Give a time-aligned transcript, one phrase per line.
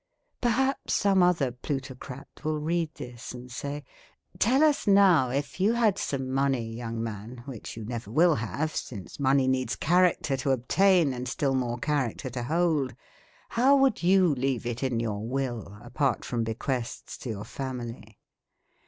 [0.41, 3.83] Perhaps some other plutocrat will read this and say:"
[4.39, 8.75] Tell us now, if you had some money, young man, which you never will have,
[8.75, 12.95] since money needs character to obtain and still more character to hold,
[13.49, 18.17] how would you leave it in your Will apart from bequests to your family?